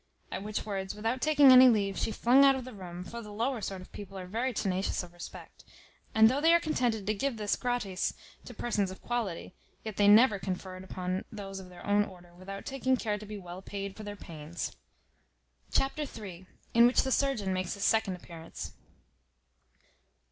[0.31, 3.31] At which words, without taking any leave, she flung out of the room; for the
[3.31, 5.63] lower sort of people are very tenacious of respect;
[6.15, 9.53] and though they are contented to give this gratis to persons of quality,
[9.83, 13.27] yet they never confer it on those of their own order without taking care to
[13.27, 14.75] be well paid for their pains.
[15.71, 16.47] Chapter iii.
[16.73, 18.73] In which the surgeon makes his second appearance.